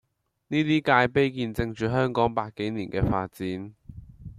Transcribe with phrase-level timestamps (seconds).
[0.47, 3.75] 呢啲界碑見證住香港百幾年嘅發展